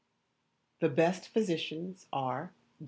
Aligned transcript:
[THE 0.79 0.89
BEST 0.89 1.27
PHYSICIANS 1.27 2.07
ARE 2.11 2.53
DR. 2.55 2.55